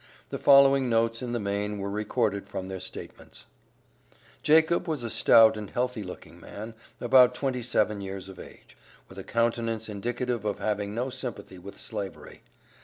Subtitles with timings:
[0.31, 3.45] The following notes in the main were recorded from their statements:
[4.41, 8.75] Jacob was a stout and healthy looking man, about twenty seven years of age,
[9.07, 12.41] with a countenance indicative of having no sympathy with Slavery.